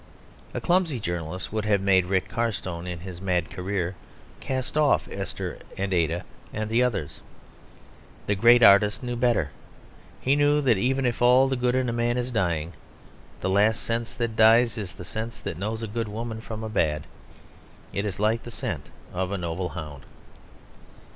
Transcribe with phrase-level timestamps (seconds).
[0.55, 3.93] A clumsy journalist would have made Rick Carstone in his mad career
[4.39, 7.19] cast off Esther and Ada and the others.
[8.25, 9.51] The great artist knew better.
[10.19, 12.73] He knew that even if all the good in a man is dying,
[13.41, 16.67] the last sense that dies is the sense that knows a good woman from a
[16.67, 17.03] bad;
[17.93, 20.03] it is like the scent of a noble hound.